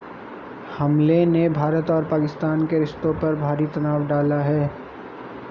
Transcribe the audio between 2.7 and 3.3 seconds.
रिश्तों